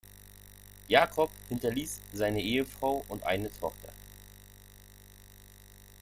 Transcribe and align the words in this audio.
Jacob 0.89 1.29
hinterließ 1.49 2.01
seine 2.13 2.41
Ehefrau 2.41 3.05
und 3.07 3.21
eine 3.23 3.51
Tochter. 3.53 3.93